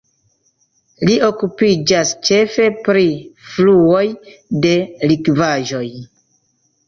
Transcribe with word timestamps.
Li 1.07 1.17
okupiĝas 1.25 2.13
ĉefe 2.29 2.65
pri 2.87 3.05
fluoj 3.51 4.01
de 4.67 4.71
likvaĵoj. 5.13 5.85